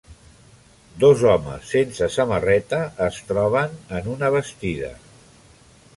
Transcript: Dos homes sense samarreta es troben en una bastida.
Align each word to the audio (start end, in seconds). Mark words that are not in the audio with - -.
Dos 1.03 1.21
homes 1.31 1.67
sense 1.73 2.09
samarreta 2.15 2.81
es 3.09 3.19
troben 3.33 3.79
en 4.01 4.11
una 4.15 4.33
bastida. 4.39 4.91